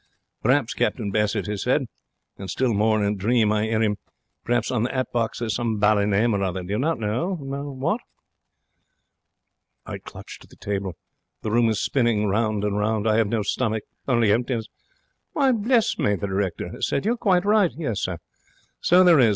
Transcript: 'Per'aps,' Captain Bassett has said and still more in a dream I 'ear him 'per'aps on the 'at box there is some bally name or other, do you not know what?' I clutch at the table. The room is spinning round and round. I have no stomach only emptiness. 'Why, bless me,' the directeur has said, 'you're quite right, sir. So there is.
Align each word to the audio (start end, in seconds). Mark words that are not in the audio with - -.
'Per'aps,' 0.41 0.73
Captain 0.73 1.11
Bassett 1.11 1.45
has 1.45 1.61
said 1.61 1.85
and 2.35 2.49
still 2.49 2.73
more 2.73 3.03
in 3.05 3.13
a 3.13 3.15
dream 3.15 3.51
I 3.51 3.65
'ear 3.67 3.83
him 3.83 3.97
'per'aps 4.43 4.71
on 4.71 4.81
the 4.81 4.91
'at 4.95 5.11
box 5.11 5.37
there 5.37 5.45
is 5.45 5.53
some 5.53 5.77
bally 5.77 6.07
name 6.07 6.33
or 6.33 6.41
other, 6.41 6.63
do 6.63 6.69
you 6.71 6.79
not 6.79 6.97
know 6.97 7.35
what?' 7.35 8.01
I 9.85 9.99
clutch 9.99 10.39
at 10.41 10.49
the 10.49 10.55
table. 10.55 10.95
The 11.43 11.51
room 11.51 11.69
is 11.69 11.79
spinning 11.79 12.25
round 12.27 12.63
and 12.63 12.79
round. 12.79 13.07
I 13.07 13.17
have 13.17 13.27
no 13.27 13.43
stomach 13.43 13.83
only 14.07 14.31
emptiness. 14.31 14.65
'Why, 15.33 15.51
bless 15.51 15.99
me,' 15.99 16.15
the 16.15 16.25
directeur 16.25 16.69
has 16.69 16.87
said, 16.87 17.05
'you're 17.05 17.15
quite 17.15 17.45
right, 17.45 17.69
sir. 17.93 18.17
So 18.81 19.03
there 19.03 19.19
is. 19.19 19.29